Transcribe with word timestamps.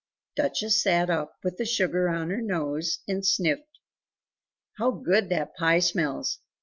Duchess 0.35 0.81
sat 0.81 1.11
up 1.11 1.37
with 1.43 1.57
the 1.57 1.65
sugar 1.67 2.09
on 2.09 2.31
her 2.31 2.41
nose 2.41 3.01
and 3.07 3.23
sniffed 3.23 3.77
"How 4.79 4.89
good 4.89 5.29
that 5.29 5.55
pie 5.55 5.77
smells! 5.77 6.39